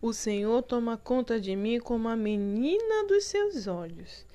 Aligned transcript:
O 0.00 0.12
Senhor 0.12 0.62
toma 0.62 0.98
conta 0.98 1.40
de 1.40 1.56
mim 1.56 1.80
como 1.80 2.06
a 2.08 2.14
menina 2.16 3.06
dos 3.08 3.24
seus 3.24 3.66
olhos. 3.66 4.26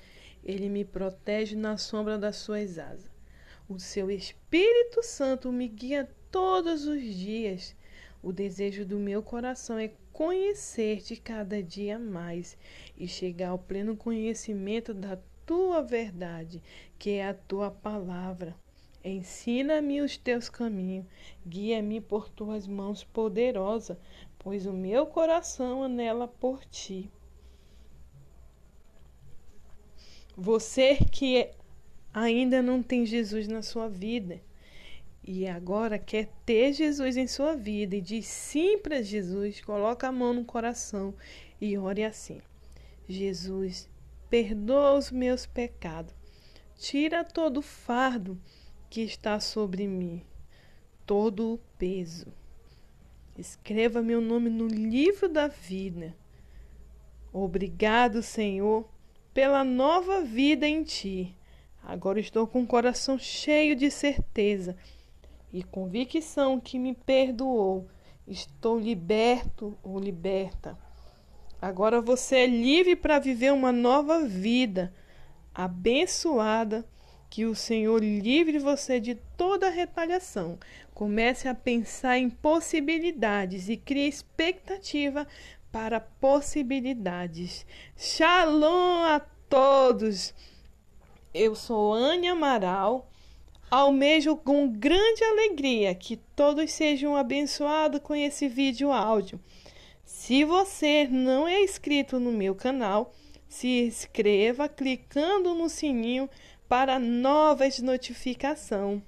Ele 0.44 0.68
me 0.68 0.84
protege 0.84 1.54
na 1.54 1.76
sombra 1.76 2.18
das 2.18 2.36
suas 2.36 2.80
asas. 2.80 3.10
O 3.68 3.78
seu 3.78 4.10
Espírito 4.10 5.04
Santo 5.04 5.52
me 5.52 5.68
guia 5.68 6.10
todos 6.32 6.84
os 6.86 7.02
dias. 7.02 7.76
O 8.20 8.32
desejo 8.32 8.84
do 8.84 8.98
meu 8.98 9.22
coração 9.22 9.78
é 9.78 9.92
conhecer-te 10.12 11.16
cada 11.16 11.62
dia 11.62 11.96
mais 11.96 12.58
e 12.96 13.06
chegar 13.06 13.50
ao 13.50 13.58
pleno 13.58 13.96
conhecimento 13.96 14.92
da 14.92 15.16
tua 15.46 15.80
verdade, 15.80 16.60
que 16.98 17.10
é 17.10 17.28
a 17.28 17.34
tua 17.34 17.70
palavra. 17.70 18.56
Ensina-me 19.04 20.00
os 20.00 20.16
teus 20.16 20.48
caminhos, 20.48 21.06
guia-me 21.44 22.00
por 22.00 22.28
tuas 22.28 22.68
mãos 22.68 23.02
poderosa, 23.02 23.98
pois 24.38 24.64
o 24.64 24.72
meu 24.72 25.06
coração 25.06 25.82
anela 25.82 26.28
por 26.28 26.64
ti. 26.64 27.10
Você 30.36 30.96
que 31.10 31.50
ainda 32.14 32.62
não 32.62 32.80
tem 32.80 33.04
Jesus 33.04 33.48
na 33.48 33.60
sua 33.60 33.88
vida 33.88 34.40
e 35.24 35.46
agora 35.46 35.98
quer 35.98 36.28
ter 36.46 36.72
Jesus 36.72 37.16
em 37.16 37.26
sua 37.26 37.56
vida 37.56 37.96
e 37.96 38.00
diz 38.00 38.26
sim 38.26 38.78
para 38.78 39.02
Jesus, 39.02 39.60
coloca 39.60 40.08
a 40.08 40.12
mão 40.12 40.32
no 40.32 40.44
coração 40.44 41.14
e 41.60 41.76
ore 41.76 42.04
assim: 42.04 42.40
Jesus, 43.08 43.88
perdoa 44.30 44.94
os 44.94 45.10
meus 45.10 45.44
pecados, 45.44 46.14
tira 46.76 47.24
todo 47.24 47.58
o 47.58 47.62
fardo 47.62 48.40
que 48.92 49.00
está 49.00 49.40
sobre 49.40 49.88
mim, 49.88 50.20
todo 51.06 51.54
o 51.54 51.58
peso. 51.78 52.26
Escreva 53.38 54.02
meu 54.02 54.20
nome 54.20 54.50
no 54.50 54.66
livro 54.66 55.30
da 55.30 55.48
vida. 55.48 56.14
Obrigado, 57.32 58.22
Senhor, 58.22 58.86
pela 59.32 59.64
nova 59.64 60.20
vida 60.20 60.68
em 60.68 60.82
ti. 60.82 61.34
Agora 61.82 62.20
estou 62.20 62.46
com 62.46 62.64
o 62.64 62.66
coração 62.66 63.18
cheio 63.18 63.74
de 63.74 63.90
certeza 63.90 64.76
e 65.50 65.62
convicção 65.62 66.60
que 66.60 66.78
me 66.78 66.94
perdoou. 66.94 67.88
Estou 68.28 68.78
liberto 68.78 69.74
ou 69.82 69.98
liberta. 69.98 70.78
Agora 71.62 71.98
você 72.02 72.40
é 72.40 72.46
livre 72.46 72.94
para 72.94 73.18
viver 73.18 73.54
uma 73.54 73.72
nova 73.72 74.20
vida, 74.26 74.92
abençoada 75.54 76.86
que 77.32 77.46
o 77.46 77.54
Senhor 77.54 78.04
livre 78.04 78.58
você 78.58 79.00
de 79.00 79.14
toda 79.14 79.70
retaliação. 79.70 80.58
Comece 80.92 81.48
a 81.48 81.54
pensar 81.54 82.18
em 82.18 82.28
possibilidades 82.28 83.70
e 83.70 83.76
crie 83.78 84.06
expectativa 84.06 85.26
para 85.72 85.98
possibilidades. 85.98 87.64
Shalom 87.96 89.04
a 89.04 89.18
todos! 89.48 90.34
Eu 91.32 91.54
sou 91.54 91.94
Anne 91.94 92.28
Amaral. 92.28 93.10
Almejo 93.70 94.36
com 94.36 94.68
grande 94.68 95.24
alegria 95.24 95.94
que 95.94 96.18
todos 96.36 96.70
sejam 96.70 97.16
abençoados 97.16 98.02
com 98.02 98.14
esse 98.14 98.46
vídeo 98.46 98.92
áudio. 98.92 99.40
Se 100.04 100.44
você 100.44 101.08
não 101.10 101.48
é 101.48 101.62
inscrito 101.62 102.20
no 102.20 102.30
meu 102.30 102.54
canal, 102.54 103.10
se 103.48 103.86
inscreva 103.86 104.66
clicando 104.66 105.54
no 105.54 105.68
sininho 105.68 106.28
para 106.72 106.98
novas 106.98 107.80
notificações. 107.80 109.02